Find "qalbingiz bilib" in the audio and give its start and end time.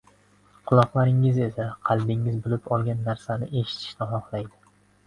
1.91-2.73